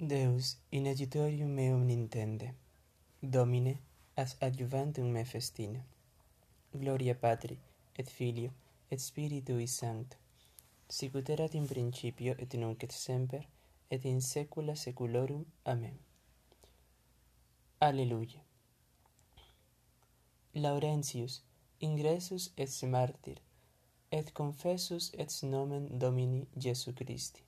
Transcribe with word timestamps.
Deus 0.00 0.58
in 0.70 0.86
agitorium 0.86 1.48
meum 1.50 1.84
nintende. 1.84 2.54
Domine, 3.20 3.80
as 4.14 4.36
adjuvantum 4.40 5.10
me 5.10 5.24
festina. 5.24 5.84
Gloria 6.72 7.16
Patri, 7.16 7.58
et 7.96 8.08
Filio, 8.08 8.52
et 8.92 9.00
Spiritui 9.00 9.66
Sancto. 9.66 10.16
Sicut 10.88 11.28
erat 11.28 11.54
in 11.54 11.66
principio 11.66 12.36
et 12.38 12.54
nunc 12.54 12.84
et 12.84 12.92
semper 12.92 13.48
et 13.90 14.04
in 14.04 14.20
saecula 14.20 14.76
saeculorum. 14.76 15.44
Amen. 15.64 15.98
Alleluia. 17.80 18.40
Laurentius 20.54 21.42
ingressus 21.80 22.52
et 22.56 22.86
martyr 22.86 23.42
et 24.12 24.32
confessus 24.32 25.10
et 25.18 25.42
nomen 25.42 25.98
Domini 25.98 26.46
Jesu 26.56 26.92
Christi. 26.92 27.47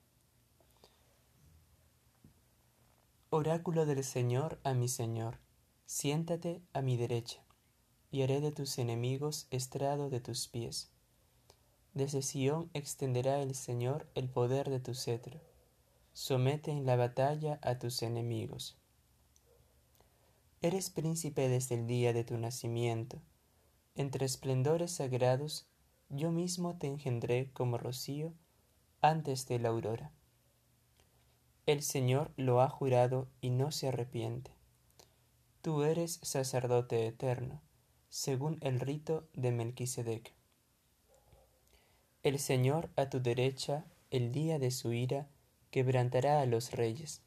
Oráculo 3.33 3.85
del 3.85 4.03
Señor 4.03 4.59
a 4.65 4.73
mi 4.73 4.89
Señor, 4.89 5.39
siéntate 5.85 6.61
a 6.73 6.81
mi 6.81 6.97
derecha, 6.97 7.41
y 8.11 8.23
haré 8.23 8.41
de 8.41 8.51
tus 8.51 8.77
enemigos 8.77 9.47
estrado 9.51 10.09
de 10.09 10.19
tus 10.19 10.49
pies. 10.49 10.91
Desde 11.93 12.23
Sión 12.23 12.69
extenderá 12.73 13.41
el 13.41 13.55
Señor 13.55 14.05
el 14.15 14.27
poder 14.27 14.69
de 14.69 14.81
tu 14.81 14.95
cetro. 14.95 15.39
Somete 16.11 16.71
en 16.71 16.85
la 16.85 16.97
batalla 16.97 17.57
a 17.61 17.79
tus 17.79 18.01
enemigos. 18.01 18.77
Eres 20.61 20.89
príncipe 20.89 21.47
desde 21.47 21.75
el 21.75 21.87
día 21.87 22.11
de 22.11 22.25
tu 22.25 22.37
nacimiento. 22.37 23.21
Entre 23.95 24.25
esplendores 24.25 24.91
sagrados, 24.91 25.67
yo 26.09 26.33
mismo 26.33 26.77
te 26.77 26.87
engendré 26.87 27.49
como 27.53 27.77
rocío 27.77 28.33
antes 28.99 29.47
de 29.47 29.59
la 29.59 29.69
aurora. 29.69 30.11
El 31.67 31.83
Señor 31.83 32.31
lo 32.37 32.59
ha 32.61 32.69
jurado 32.69 33.27
y 33.39 33.51
no 33.51 33.71
se 33.71 33.87
arrepiente. 33.87 34.51
Tú 35.61 35.83
eres 35.83 36.19
sacerdote 36.23 37.05
eterno, 37.05 37.61
según 38.09 38.57
el 38.61 38.79
rito 38.79 39.27
de 39.33 39.51
Melquisedec. 39.51 40.33
El 42.23 42.39
Señor 42.39 42.89
a 42.95 43.11
tu 43.11 43.21
derecha, 43.21 43.85
el 44.09 44.31
día 44.31 44.57
de 44.57 44.71
su 44.71 44.91
ira, 44.91 45.27
quebrantará 45.69 46.41
a 46.41 46.47
los 46.47 46.71
reyes. 46.71 47.21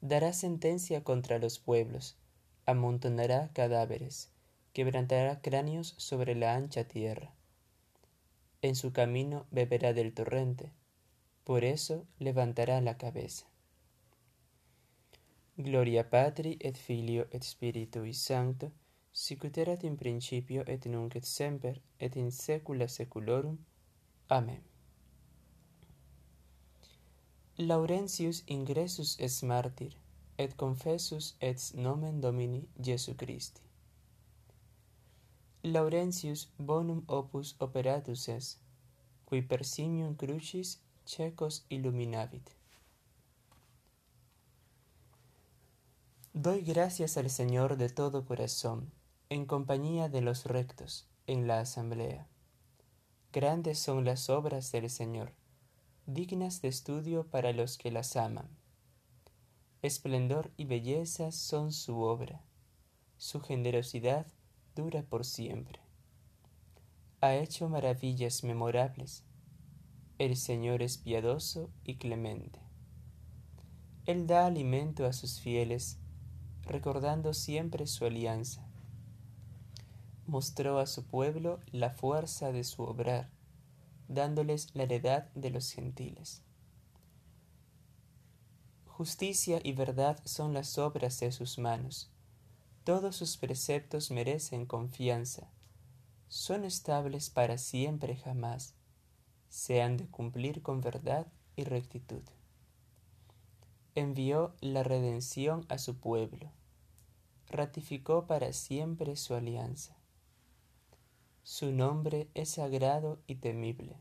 Dará 0.00 0.32
sentencia 0.32 1.02
contra 1.02 1.40
los 1.40 1.58
pueblos, 1.58 2.16
amontonará 2.66 3.50
cadáveres, 3.52 4.30
quebrantará 4.72 5.40
cráneos 5.40 5.94
sobre 5.98 6.36
la 6.36 6.54
ancha 6.54 6.84
tierra. 6.84 7.34
En 8.62 8.76
su 8.76 8.92
camino 8.92 9.46
beberá 9.50 9.92
del 9.92 10.14
torrente, 10.14 10.72
por 11.44 11.64
eso 11.64 12.06
levantará 12.18 12.80
la 12.80 12.96
cabeza. 12.96 13.46
Gloria 15.56 16.08
Patri 16.08 16.56
et 16.60 16.76
Filio 16.76 17.26
et 17.30 17.42
Spiritui 17.42 18.14
Sancto, 18.14 18.72
sicut 19.12 19.58
erat 19.58 19.84
in 19.84 19.96
principio 19.96 20.64
et 20.66 20.86
nunc 20.86 21.14
et 21.16 21.24
semper 21.24 21.80
et 21.98 22.16
in 22.16 22.30
saecula 22.30 22.88
saeculorum. 22.88 23.58
Amen. 24.28 24.62
Laurentius 27.58 28.42
ingressus 28.46 29.18
es 29.20 29.42
martir 29.42 29.92
et 30.38 30.56
confessus 30.56 31.34
et 31.40 31.58
nomen 31.74 32.20
Domini 32.20 32.66
Jesu 32.82 33.14
Christi. 33.14 33.60
Laurentius 35.64 36.48
bonum 36.58 37.04
opus 37.06 37.54
operatus 37.60 38.28
es, 38.28 38.56
qui 39.28 39.42
per 39.42 39.64
simium 39.64 40.16
crucis 40.16 40.78
checos 41.14 41.66
illuminavit. 41.68 42.48
Doy 46.32 46.62
gracias 46.62 47.18
al 47.18 47.28
Señor 47.28 47.76
de 47.76 47.90
todo 47.90 48.24
corazón, 48.24 48.90
en 49.28 49.44
compañía 49.44 50.08
de 50.08 50.22
los 50.22 50.46
rectos, 50.46 51.06
en 51.26 51.46
la 51.46 51.60
asamblea. 51.60 52.28
Grandes 53.30 53.78
son 53.78 54.06
las 54.06 54.30
obras 54.30 54.72
del 54.72 54.88
Señor, 54.88 55.34
dignas 56.06 56.62
de 56.62 56.68
estudio 56.68 57.26
para 57.26 57.52
los 57.52 57.76
que 57.76 57.90
las 57.90 58.16
aman. 58.16 58.48
Esplendor 59.82 60.50
y 60.56 60.64
belleza 60.64 61.30
son 61.30 61.72
su 61.72 62.00
obra, 62.00 62.42
su 63.18 63.42
generosidad 63.42 64.26
dura 64.74 65.02
por 65.02 65.26
siempre. 65.26 65.78
Ha 67.20 67.34
hecho 67.34 67.68
maravillas 67.68 68.44
memorables, 68.44 69.24
el 70.18 70.36
Señor 70.36 70.82
es 70.82 70.98
piadoso 70.98 71.70
y 71.84 71.96
clemente. 71.96 72.60
Él 74.06 74.26
da 74.26 74.46
alimento 74.46 75.06
a 75.06 75.12
sus 75.12 75.40
fieles, 75.40 75.98
recordando 76.62 77.34
siempre 77.34 77.86
su 77.86 78.04
alianza. 78.04 78.66
Mostró 80.26 80.78
a 80.78 80.86
su 80.86 81.04
pueblo 81.04 81.60
la 81.72 81.90
fuerza 81.90 82.52
de 82.52 82.64
su 82.64 82.82
obrar, 82.82 83.30
dándoles 84.08 84.68
la 84.74 84.84
heredad 84.84 85.30
de 85.34 85.50
los 85.50 85.70
gentiles. 85.72 86.42
Justicia 88.86 89.60
y 89.62 89.72
verdad 89.72 90.20
son 90.24 90.52
las 90.52 90.78
obras 90.78 91.18
de 91.20 91.32
sus 91.32 91.58
manos. 91.58 92.10
Todos 92.84 93.16
sus 93.16 93.36
preceptos 93.36 94.10
merecen 94.10 94.66
confianza. 94.66 95.48
Son 96.28 96.64
estables 96.64 97.30
para 97.30 97.58
siempre 97.58 98.16
jamás 98.16 98.74
se 99.52 99.82
han 99.82 99.98
de 99.98 100.06
cumplir 100.06 100.62
con 100.62 100.80
verdad 100.80 101.26
y 101.56 101.64
rectitud. 101.64 102.22
Envió 103.94 104.54
la 104.62 104.82
redención 104.82 105.66
a 105.68 105.76
su 105.76 105.98
pueblo, 105.98 106.50
ratificó 107.50 108.26
para 108.26 108.54
siempre 108.54 109.14
su 109.14 109.34
alianza. 109.34 109.94
Su 111.42 111.70
nombre 111.70 112.30
es 112.32 112.52
sagrado 112.52 113.20
y 113.26 113.34
temible. 113.34 114.00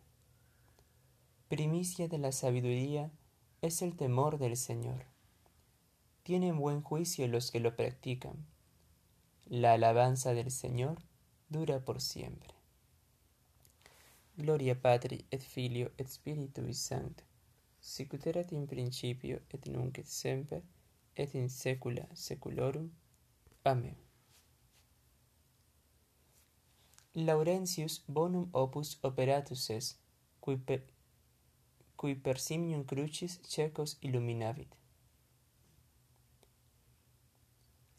Primicia 1.50 2.08
de 2.08 2.18
la 2.18 2.32
sabiduría 2.32 3.12
es 3.62 3.82
el 3.82 3.98
temor 3.98 4.38
del 4.38 4.56
Señor. 4.56 5.04
Tienen 6.24 6.58
buen 6.58 6.82
juicio 6.82 7.28
los 7.28 7.52
que 7.52 7.60
lo 7.60 7.76
practican. 7.76 8.46
La 9.48 9.74
alabanza 9.74 10.34
del 10.34 10.50
Señor 10.50 11.00
dura 11.50 11.84
por 11.84 12.00
siempre. 12.00 12.61
Gloria 14.42 14.76
Patri 14.76 15.26
et 15.30 15.44
Filio 15.56 15.92
et 15.98 16.08
Spiritui 16.10 16.74
Sancto. 16.74 17.32
sicut 17.82 18.26
erat 18.28 18.52
in 18.52 18.68
principio 18.68 19.40
et 19.50 19.66
nunc 19.66 19.98
et 19.98 20.08
semper 20.08 20.62
et 21.16 21.34
in 21.36 21.50
saecula 21.50 22.06
saeculorum. 22.14 22.92
Amen. 23.66 23.96
Laurentius 27.16 28.04
bonum 28.08 28.50
opus 28.54 28.98
operatus 29.04 29.70
es, 29.70 29.88
cui 30.40 30.58
per, 30.58 30.84
cui 31.96 32.16
per 32.16 32.40
simnium 32.40 32.86
crucis 32.86 33.40
cecos 33.44 33.98
illuminavit. 34.02 34.78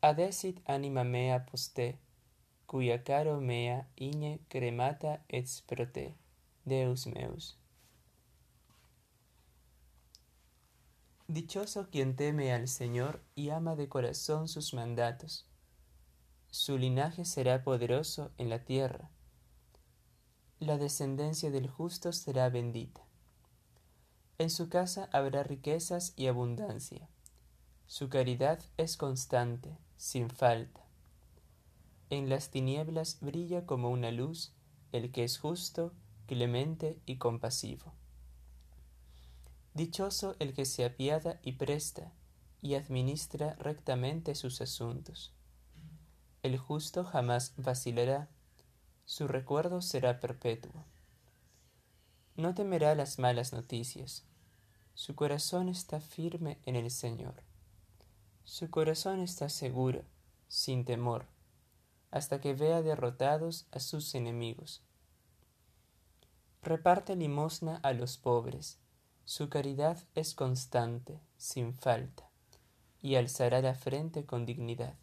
Adesit 0.02 0.62
anima 0.66 1.04
mea 1.04 1.38
poste, 1.50 1.92
quia 2.66 3.02
caro 3.02 3.38
mea 3.40 3.84
igne 3.96 4.38
cremata 4.48 5.20
et 5.28 5.46
sprote. 5.46 6.21
Deus 6.64 7.08
meus. 7.08 7.58
Dichoso 11.26 11.88
quien 11.90 12.14
teme 12.14 12.52
al 12.52 12.68
Señor 12.68 13.24
y 13.34 13.50
ama 13.50 13.74
de 13.74 13.88
corazón 13.88 14.46
sus 14.46 14.72
mandatos. 14.72 15.48
Su 16.50 16.78
linaje 16.78 17.24
será 17.24 17.64
poderoso 17.64 18.30
en 18.38 18.48
la 18.48 18.64
tierra. 18.64 19.10
La 20.60 20.78
descendencia 20.78 21.50
del 21.50 21.68
justo 21.68 22.12
será 22.12 22.48
bendita. 22.48 23.00
En 24.38 24.48
su 24.48 24.68
casa 24.68 25.08
habrá 25.12 25.42
riquezas 25.42 26.12
y 26.16 26.28
abundancia. 26.28 27.08
Su 27.86 28.08
caridad 28.08 28.60
es 28.76 28.96
constante, 28.96 29.76
sin 29.96 30.30
falta. 30.30 30.86
En 32.10 32.28
las 32.28 32.50
tinieblas 32.50 33.18
brilla 33.20 33.66
como 33.66 33.90
una 33.90 34.12
luz 34.12 34.54
el 34.92 35.10
que 35.10 35.24
es 35.24 35.38
justo 35.38 35.92
y 37.04 37.16
compasivo. 37.18 37.92
Dichoso 39.74 40.34
el 40.38 40.54
que 40.54 40.64
se 40.64 40.84
apiada 40.86 41.38
y 41.42 41.52
presta 41.52 42.10
y 42.62 42.74
administra 42.74 43.54
rectamente 43.56 44.34
sus 44.34 44.62
asuntos. 44.62 45.34
El 46.42 46.56
justo 46.56 47.04
jamás 47.04 47.52
vacilará, 47.58 48.30
su 49.04 49.28
recuerdo 49.28 49.82
será 49.82 50.20
perpetuo. 50.20 50.86
No 52.34 52.54
temerá 52.54 52.94
las 52.94 53.18
malas 53.18 53.52
noticias, 53.52 54.24
su 54.94 55.14
corazón 55.14 55.68
está 55.68 56.00
firme 56.00 56.60
en 56.64 56.76
el 56.76 56.90
Señor. 56.90 57.42
Su 58.44 58.70
corazón 58.70 59.20
está 59.20 59.50
seguro, 59.50 60.02
sin 60.48 60.86
temor, 60.86 61.26
hasta 62.10 62.40
que 62.40 62.54
vea 62.54 62.80
derrotados 62.80 63.66
a 63.70 63.80
sus 63.80 64.14
enemigos 64.14 64.82
reparte 66.62 67.16
limosna 67.16 67.80
a 67.82 67.92
los 67.92 68.16
pobres, 68.16 68.78
Su 69.24 69.48
caridad 69.48 69.98
es 70.14 70.34
constante, 70.34 71.20
sin 71.36 71.74
falta, 71.74 72.28
y 73.00 73.14
alzará 73.14 73.60
la 73.62 73.74
frente 73.74 74.26
con 74.26 74.46
dignidad. 74.46 74.96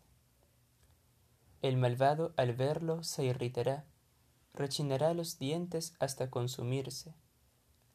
El 1.61 1.77
malvado 1.77 2.33
al 2.35 2.53
verlo 2.53 3.03
se 3.03 3.23
irritará, 3.25 3.85
rechinará 4.53 5.13
los 5.13 5.39
dientes 5.39 5.93
hasta 5.99 6.29
consumirse. 6.29 7.13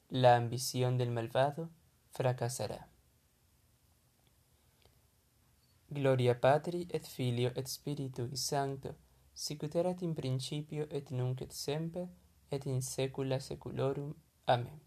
La 0.08 0.36
ambición 0.36 0.96
del 0.96 1.10
malvado 1.10 1.70
fracasará. 2.10 2.88
Gloria 5.88 6.40
Patri 6.40 6.88
et 6.90 7.06
Filio 7.06 7.52
et 7.54 7.66
Spiritui 7.66 8.36
Sancto, 8.36 8.96
sicut 9.34 9.74
erat 9.74 10.02
in 10.02 10.14
principio 10.14 10.86
et 10.90 11.10
nunc 11.10 11.42
et 11.42 11.52
semper 11.52 12.08
et 12.54 12.66
in 12.66 12.80
saecula 12.82 13.38
saeculorum. 13.40 14.14
Amen. 14.46 14.80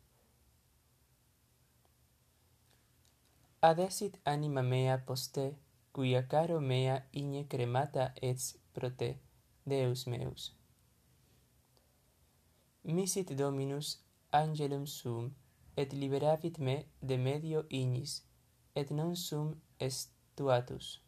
Adesit 3.70 4.20
anima 4.34 4.62
mea 4.62 4.98
poste, 5.08 5.46
quia 5.94 6.22
caro 6.32 6.60
mea 6.60 6.98
igne 7.12 7.48
cremata 7.52 8.14
et 8.22 8.40
prote, 8.74 9.10
Deus 9.66 10.06
meus. 10.08 10.54
Misit 12.84 13.34
Dominus 13.36 13.98
angelum 14.32 14.86
sum, 14.86 15.34
et 15.76 15.92
liberavit 15.94 16.60
me 16.60 16.78
de 17.02 17.18
medio 17.18 17.66
ignis, 17.70 18.24
et 18.76 18.92
non 18.92 19.16
sum 19.16 19.56
estuatus. 19.80 21.02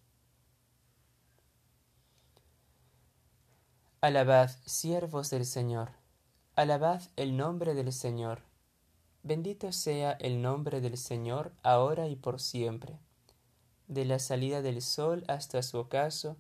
Alabad, 4.02 4.50
siervos 4.66 5.30
del 5.30 5.46
Señor. 5.46 5.92
Alabad 6.60 7.02
el 7.16 7.38
nombre 7.38 7.74
del 7.74 7.94
Señor. 7.94 8.42
Bendito 9.24 9.72
sea 9.72 10.12
el 10.12 10.42
nombre 10.42 10.82
del 10.82 10.98
Señor 10.98 11.54
ahora 11.64 12.10
y 12.10 12.18
por 12.18 12.42
siempre. 12.42 13.00
De 13.88 14.04
la 14.04 14.20
salida 14.20 14.62
del 14.62 14.82
sol 14.82 15.24
hasta 15.30 15.64
su 15.64 15.78
ocaso, 15.78 16.36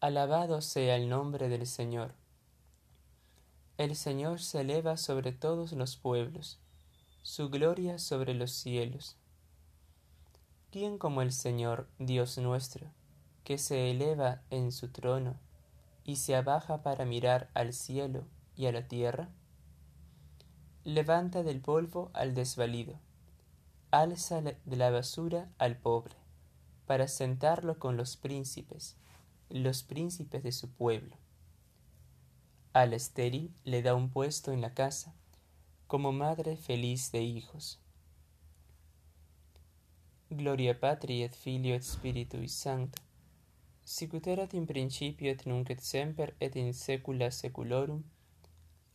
alabado 0.00 0.62
sea 0.62 0.96
el 0.96 1.08
nombre 1.08 1.48
del 1.48 1.68
Señor. 1.68 2.12
El 3.78 3.94
Señor 3.94 4.40
se 4.40 4.62
eleva 4.62 4.96
sobre 4.96 5.30
todos 5.30 5.70
los 5.70 5.96
pueblos, 5.96 6.58
su 7.22 7.48
gloria 7.48 8.00
sobre 8.00 8.34
los 8.34 8.50
cielos. 8.50 9.16
¿Quién 10.72 10.98
como 10.98 11.22
el 11.22 11.30
Señor, 11.30 11.88
Dios 12.00 12.36
nuestro, 12.36 12.88
que 13.44 13.58
se 13.58 13.92
eleva 13.92 14.42
en 14.50 14.72
su 14.72 14.88
trono 14.88 15.36
y 16.02 16.16
se 16.16 16.34
abaja 16.34 16.82
para 16.82 17.04
mirar 17.04 17.48
al 17.54 17.72
cielo 17.72 18.24
y 18.56 18.66
a 18.66 18.72
la 18.72 18.88
tierra? 18.88 19.30
Levanta 20.84 21.44
del 21.44 21.60
polvo 21.60 22.10
al 22.12 22.34
desvalido, 22.34 22.98
alza 23.92 24.42
de 24.42 24.76
la 24.76 24.90
basura 24.90 25.48
al 25.58 25.76
pobre, 25.76 26.16
para 26.86 27.06
sentarlo 27.06 27.78
con 27.78 27.96
los 27.96 28.16
príncipes, 28.16 28.96
los 29.48 29.84
príncipes 29.84 30.42
de 30.42 30.50
su 30.50 30.70
pueblo. 30.70 31.14
Al 32.72 32.94
estéril 32.94 33.54
le 33.62 33.82
da 33.82 33.94
un 33.94 34.10
puesto 34.10 34.50
en 34.50 34.60
la 34.60 34.74
casa, 34.74 35.14
como 35.86 36.10
madre 36.10 36.56
feliz 36.56 37.12
de 37.12 37.22
hijos. 37.22 37.78
Gloria 40.30 40.80
Patri 40.80 41.22
et 41.22 41.32
Filio 41.32 41.76
et 41.76 41.84
Spiritui 41.84 42.48
Sancto, 42.48 43.00
in 44.52 44.66
principio 44.66 45.30
et 45.30 45.46
nunc 45.46 45.70
et 45.70 45.80
semper 45.80 46.34
et 46.40 46.56
in 46.56 46.72
saecula 46.72 47.30
saeculorum. 47.30 48.02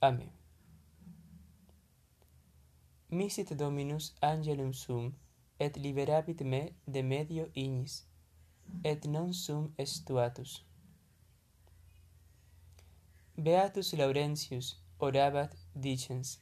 Amen. 0.01 0.36
Misit 3.09 3.55
Dominus 3.55 4.13
angelum 4.21 4.73
sum, 4.73 5.13
et 5.59 5.77
liberabit 5.77 6.41
me 6.41 6.73
de 6.85 7.01
medio 7.01 7.49
ignis, 7.55 8.05
et 8.83 9.05
non 9.05 9.31
sum 9.33 9.73
estuatus. 9.77 10.65
Beatus 13.37 13.93
Laurentius 13.93 14.75
orabat 14.99 15.55
dicens, 15.73 16.39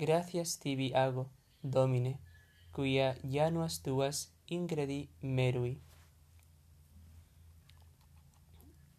Gratias 0.00 0.58
tibi 0.58 0.92
ago, 0.94 1.30
Domine, 1.62 2.18
quia 2.74 3.14
januas 3.22 3.80
tuas 3.80 4.32
ingredi 4.48 5.10
merui. 5.22 5.78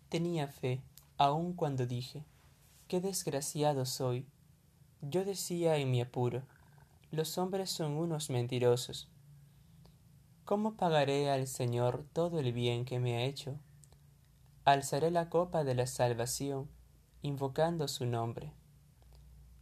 Tenía 0.10 0.48
fe, 0.48 0.81
aun 1.18 1.54
cuando 1.54 1.86
dije, 1.86 2.24
qué 2.88 3.02
desgraciado 3.02 3.86
soy. 3.86 4.25
Yo 5.02 5.25
decía 5.25 5.75
en 5.75 5.92
mi 5.92 6.00
apuro, 6.00 6.44
los 7.12 7.38
hombres 7.38 7.69
son 7.69 7.98
unos 7.98 8.30
mentirosos. 8.30 9.10
¿Cómo 10.46 10.75
pagaré 10.75 11.30
al 11.30 11.46
Señor 11.46 12.06
todo 12.13 12.40
el 12.40 12.54
bien 12.54 12.86
que 12.86 13.00
me 13.00 13.18
ha 13.18 13.24
hecho? 13.25 13.60
Alzaré 14.63 15.12
la 15.12 15.30
copa 15.30 15.66
de 15.66 15.75
la 15.75 15.88
salvación, 15.88 16.69
invocando 17.22 17.90
su 17.90 18.06
nombre. 18.06 18.54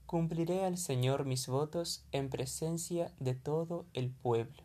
Cumpliré 0.05 0.63
al 0.63 0.77
Señor 0.77 1.25
mis 1.25 1.47
votos 1.47 2.05
en 2.11 2.29
presencia 2.29 3.11
de 3.19 3.33
todo 3.33 3.87
el 3.93 4.11
pueblo. 4.11 4.63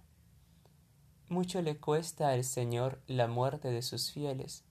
Mucho 1.29 1.63
le 1.63 1.79
cuesta 1.79 2.31
al 2.31 2.45
Señor 2.45 3.01
la 3.07 3.29
muerte 3.29 3.71
de 3.71 3.81
sus 3.81 4.13
fieles. 4.13 4.65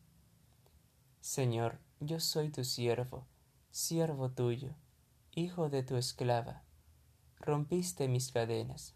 Señor, 1.21 1.80
yo 2.00 2.19
soy 2.19 2.50
tu 2.50 2.63
siervo, 2.63 3.25
siervo 3.71 4.30
tuyo, 4.30 4.75
hijo 5.33 5.69
de 5.69 5.81
tu 5.81 5.95
esclava. 5.95 6.63
Rompiste 7.43 8.07
mis 8.07 8.31
cadenas. 8.31 8.95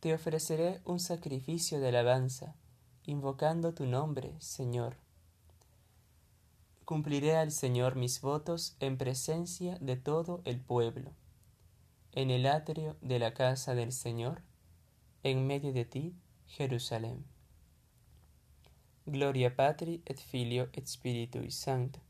Te 0.00 0.12
ofreceré 0.14 0.80
un 0.84 0.98
sacrificio 0.98 1.78
de 1.78 1.88
alabanza, 1.88 2.56
invocando 3.04 3.72
tu 3.72 3.86
nombre, 3.86 4.34
Señor 4.40 4.96
cumpliré 6.92 7.36
al 7.36 7.52
Señor 7.52 7.96
mis 7.96 8.20
votos 8.20 8.76
en 8.78 8.98
presencia 8.98 9.78
de 9.80 9.96
todo 9.96 10.42
el 10.44 10.60
pueblo, 10.60 11.12
en 12.12 12.30
el 12.30 12.44
atrio 12.44 12.98
de 13.00 13.18
la 13.18 13.32
casa 13.32 13.74
del 13.74 13.92
Señor, 13.92 14.42
en 15.22 15.46
medio 15.46 15.72
de 15.72 15.86
ti, 15.86 16.14
Jerusalén. 16.46 17.24
Gloria 19.06 19.56
Patri 19.56 20.02
et 20.04 20.18
Filio 20.18 20.68
et 20.74 20.86
Spiritui 20.86 21.50
Sancto, 21.50 22.00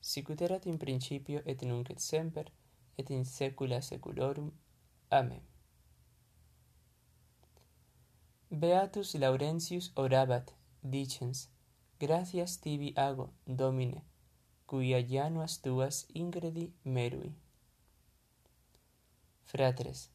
sicut 0.00 0.40
erat 0.40 0.66
in 0.66 0.78
principio 0.78 1.42
et 1.44 1.62
nunc 1.62 1.90
et 1.90 1.98
semper, 1.98 2.52
et 3.00 3.10
in 3.16 3.24
saecula 3.24 3.80
saeculorum. 3.80 4.50
Amen. 5.10 5.42
Beatus 8.50 9.14
Laurentius 9.14 9.92
orabat, 9.96 10.52
dicens, 10.82 11.48
gratias 12.00 12.58
tibi 12.60 12.92
ago, 12.96 13.30
Domine, 13.46 14.02
quia 14.66 15.00
januas 15.12 15.60
tuas 15.62 16.06
ingredi 16.14 16.66
merui. 16.84 17.32
Fratres, 19.44 20.10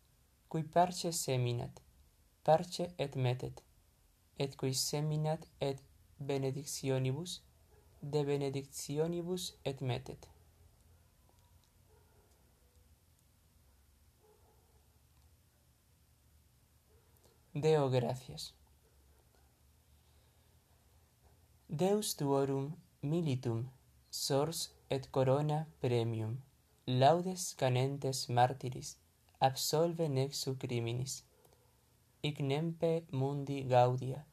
cui 0.49 0.63
parce 0.63 1.11
seminat, 1.11 1.81
parce 2.43 2.83
et 2.97 3.15
metet, 3.15 3.63
et 4.37 4.55
cui 4.57 4.73
seminat 4.73 5.41
et 5.61 5.77
benedictionibus, 6.19 7.41
de 8.01 8.23
benedictionibus 8.23 9.53
et 9.65 9.81
metet. 9.81 10.34
Deo 17.57 17.89
gracias. 17.89 18.53
Deus 21.69 22.17
tuorum 22.17 22.75
militum, 23.01 23.69
sors 24.09 24.73
et 24.89 25.07
corona 25.09 25.65
premium, 25.79 26.33
laudes 26.85 27.53
canentes 27.55 28.29
martiris, 28.29 28.97
absolve 29.39 30.09
nexu 30.09 30.57
criminis. 30.57 31.23
Ignempe 32.23 33.05
mundi 33.11 33.63
gaudia, 33.63 34.25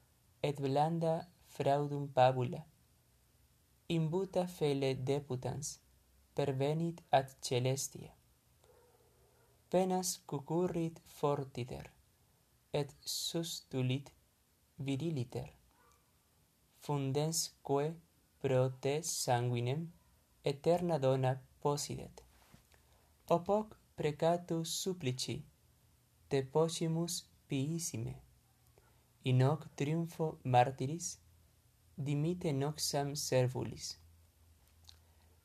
et 0.43 0.59
blanda 0.61 1.29
fraudum 1.47 2.09
pabula. 2.09 2.67
Imbuta 3.87 4.49
fele 4.49 4.97
deputans, 4.97 5.79
pervenit 6.35 7.05
ad 7.13 7.31
celestia. 7.41 8.11
Penas 9.71 10.19
cucurrit 10.27 10.99
fortiter 11.07 11.92
et 12.73 12.91
sustulit 13.05 14.13
viriliter. 14.79 15.49
Fundensque 16.81 17.95
pro 18.41 18.63
te 18.83 19.03
sanguinem 19.03 19.87
eterna 20.45 20.99
dona 20.99 21.33
possidet 21.63 22.23
opoc 23.35 23.77
precatu 23.97 24.65
supplici 24.65 25.37
te 26.29 26.43
possimus 26.43 27.15
piissime. 27.49 28.15
In 29.25 29.43
hoc 29.43 29.61
triumpho 29.77 30.27
martiris 30.45 31.19
dimite 31.97 32.53
noxam 32.53 33.15
servulis. 33.15 33.87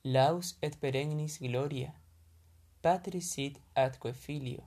Laus 0.04 0.48
et 0.62 0.76
perennis 0.82 1.38
gloria 1.40 1.94
patris 2.82 3.32
sit 3.34 3.56
atque 3.76 4.12
filio. 4.14 4.64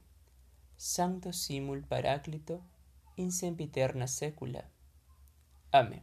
Sancto 0.82 1.30
simul 1.30 1.84
paraclito 1.86 2.62
in 3.16 3.30
sempiterna 3.30 4.06
secula. 4.06 4.66
Amen. 5.72 6.00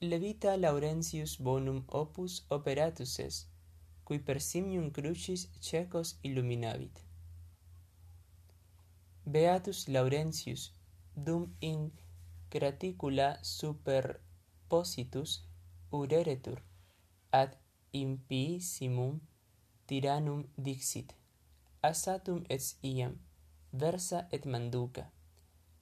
Levita 0.00 0.56
Laurentius 0.56 1.38
bonum 1.38 1.84
opus 1.86 2.44
operatus 2.48 3.20
est, 3.20 3.46
cui 4.02 4.18
per 4.18 4.40
simium 4.40 4.90
crucis 4.90 5.48
cecos 5.60 6.18
illuminavit. 6.22 7.04
Beatus 9.24 9.86
Laurentius, 9.86 10.72
dum 11.14 11.54
in 11.60 11.92
graticula 12.50 13.38
superpositus 13.42 15.44
ureretur, 15.92 16.60
ad 17.30 17.56
impiissimum 17.92 19.20
tyrannum 19.92 20.44
dixit. 20.56 21.12
Asatum 21.82 22.44
et 22.48 22.64
iam 22.82 23.14
versa 23.72 24.26
et 24.32 24.44
manduca. 24.46 25.04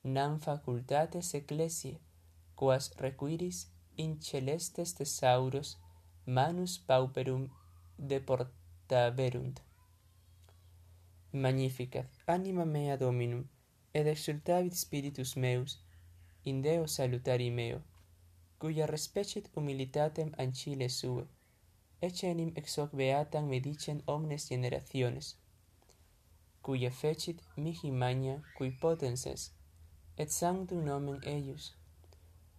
Nam 0.03 0.41
facultates 0.41 1.29
ecclesiae 1.39 2.01
quas 2.59 2.91
requiris 3.05 3.59
in 3.97 4.19
celestes 4.21 4.95
thesauros 4.99 5.69
manus 6.27 6.75
pauperum 6.89 7.45
deportaverunt. 8.11 9.63
Magnificat. 11.33 12.07
Anima 12.27 12.65
mea 12.65 12.97
dominum 12.97 13.45
et 13.95 14.07
exultavit 14.07 14.75
spiritus 14.75 15.37
meus 15.37 15.79
in 16.45 16.63
Deo 16.63 16.87
salutari 16.87 17.51
meo, 17.51 17.81
cuia 18.59 18.87
respecit 18.87 19.51
humilitatem 19.55 20.33
ancile 20.37 20.89
sue, 20.89 21.29
ecenim 22.01 22.51
ex 22.57 22.79
hoc 22.79 22.91
beatam 23.01 23.49
medicen 23.49 24.03
omnes 24.07 24.49
generationes, 24.49 25.37
cuia 26.63 26.91
fecit 26.91 27.39
mihi 27.57 27.91
magna 27.91 28.37
cui 28.57 28.71
potenses, 28.71 29.51
et 30.17 30.31
sanctum 30.31 30.85
nomen 30.85 31.19
eius, 31.35 31.75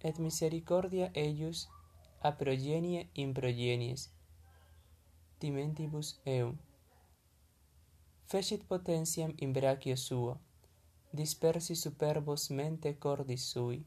et 0.07 0.19
misericordia 0.19 1.12
eius 1.15 1.67
a 2.21 2.31
progenie 2.31 3.10
in 3.13 3.33
progenies, 3.33 4.10
dimentibus 5.39 6.19
eum. 6.25 6.57
Fecit 8.25 8.63
potentiam 8.67 9.33
in 9.38 9.53
brachio 9.53 9.95
suo, 9.95 10.39
dispersi 11.12 11.75
superbos 11.75 12.50
mente 12.50 12.98
cordis 12.98 13.43
sui, 13.51 13.83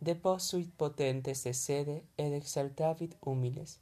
deposuit 0.00 0.70
potentes 0.76 1.42
de 1.44 1.52
sede 1.52 2.04
ed 2.16 2.32
exaltavit 2.32 3.16
humiles 3.20 3.80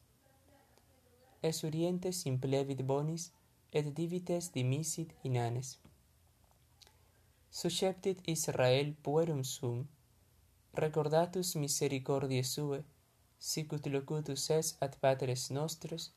es 1.51 1.65
orientes 1.69 2.23
simplevit 2.27 2.83
bonis, 2.91 3.31
et 3.73 3.87
divites 3.95 4.51
dimisit 4.55 5.13
inanes. 5.29 5.77
Susceptit 7.51 8.19
Israel 8.35 8.95
puerum 9.03 9.43
sum, 9.45 9.87
recordatus 10.83 11.55
misericordiae 11.57 12.45
sue, 12.45 12.81
sicut 13.39 13.87
locutus 13.95 14.51
es 14.51 14.77
ad 14.81 14.99
patres 15.01 15.51
nostros, 15.51 16.11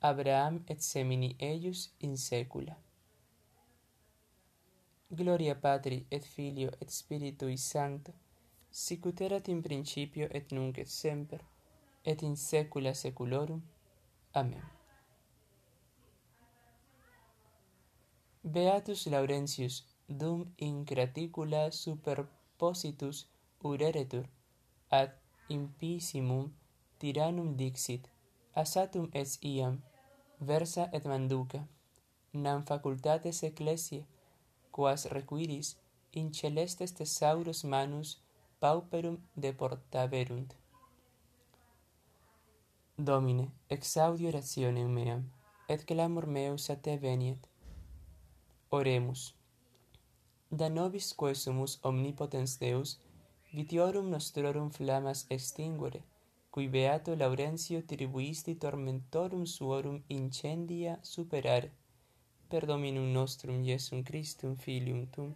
Abraham 0.00 0.62
et 0.68 0.80
semini 0.82 1.30
eius 1.40 1.90
in 2.00 2.16
saecula. 2.16 2.76
Gloria 5.10 5.54
Patri 5.54 6.06
et 6.10 6.24
Filio 6.24 6.70
et 6.80 6.90
Spiritui 6.90 7.56
Sancto, 7.56 8.12
sicut 8.70 9.20
erat 9.20 9.48
in 9.48 9.62
principio 9.62 10.28
et 10.30 10.50
nunc 10.52 10.78
et 10.78 10.90
semper, 10.90 11.40
et 12.04 12.22
in 12.22 12.36
saecula 12.36 12.94
saeculorum. 12.94 13.62
Amen. 14.34 14.62
Beatus 18.42 19.06
Laurentius, 19.06 19.84
dum 20.06 20.52
in 20.58 20.84
graticula 20.84 21.70
superpositus 21.72 23.26
ureretur, 23.62 24.26
ad 24.90 25.12
impissimum 25.48 26.52
tyrannum 26.98 27.56
dixit, 27.56 28.08
assatum 28.54 29.08
es 29.12 29.38
iam, 29.42 29.82
versa 30.40 30.90
et 30.92 31.04
manduca, 31.06 31.60
nam 32.32 32.66
facultates 32.66 33.42
ecclesiae, 33.50 34.04
quas 34.70 35.06
requiris 35.16 35.76
in 36.12 36.34
celestes 36.34 36.92
thesauros 36.98 37.64
manus 37.64 38.18
pauperum 38.60 39.16
deportaverunt. 39.36 40.63
Domine, 42.96 43.50
exaudi 43.68 44.28
orationem 44.28 44.88
meam, 44.88 45.24
et 45.66 45.84
clamor 45.84 46.26
meus 46.28 46.70
a 46.70 46.76
te 46.76 46.96
veniet. 46.96 47.48
Oremus. 48.70 49.34
Da 50.48 50.68
nobis 50.68 51.12
quae 51.12 51.34
sumus 51.34 51.80
omnipotens 51.82 52.54
Deus, 52.60 53.00
vitiorum 53.50 54.12
nostrorum 54.12 54.70
flammas 54.70 55.24
extinguere, 55.28 56.04
cui 56.50 56.68
beato 56.68 57.16
Laurentio 57.16 57.82
tribuisti 57.82 58.56
tormentorum 58.56 59.44
suorum 59.44 60.00
incendia 60.06 60.96
superare. 61.02 61.72
Per 62.46 62.64
Dominum 62.64 63.10
nostrum 63.10 63.64
Iesum 63.64 64.04
Christum 64.04 64.54
Filium 64.54 65.10
Tum, 65.10 65.34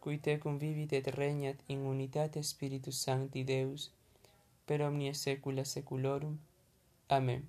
cui 0.00 0.18
te 0.18 0.38
convivit 0.38 0.92
et 0.94 1.08
regnat 1.08 1.60
in 1.66 1.84
unitate 1.84 2.42
Spiritus 2.42 3.02
Sancti 3.02 3.44
Deus, 3.44 3.90
per 4.64 4.80
omnia 4.80 5.12
saecula 5.12 5.62
saeculorum, 5.62 6.38
Amen. 7.08 7.48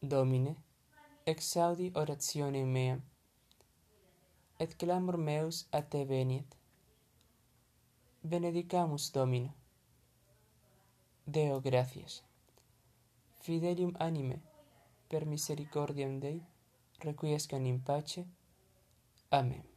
Domine, 0.00 0.56
exaudi 1.24 1.90
oratione 1.94 2.64
mea, 2.64 2.98
et 4.58 4.76
clamor 4.76 5.16
meus 5.16 5.66
a 5.70 5.80
te 5.82 6.04
veniet. 6.04 6.56
Benedicamus 8.22 9.10
Domino. 9.12 9.54
Deo 11.24 11.60
gratias. 11.60 12.22
Fidelium 13.40 13.94
anime, 13.98 14.40
per 15.08 15.24
misericordiam 15.24 16.20
Dei, 16.20 16.42
requiescan 17.00 17.66
in 17.66 17.80
pace. 17.80 18.26
Amen. 19.30 19.71